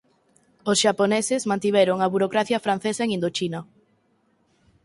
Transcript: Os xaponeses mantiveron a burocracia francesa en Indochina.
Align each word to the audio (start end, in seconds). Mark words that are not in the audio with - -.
Os 0.71 0.77
xaponeses 0.83 1.47
mantiveron 1.51 1.97
a 2.01 2.11
burocracia 2.13 2.63
francesa 2.65 3.01
en 3.05 3.13
Indochina. 3.17 3.61